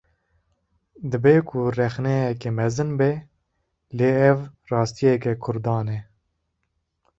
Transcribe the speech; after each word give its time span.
Dibe 1.09 1.33
ku 1.47 1.57
rexneyeke 1.77 2.49
mezin 2.57 2.91
be, 2.99 3.11
lê 3.97 4.09
ev 4.29 4.39
rastiyeke 4.69 5.31
Kurdan 5.43 5.87
e 5.97 5.99